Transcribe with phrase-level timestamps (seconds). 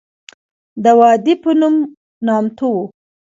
[0.83, 1.75] د وادي پنوم
[2.25, 2.83] نامتو وه.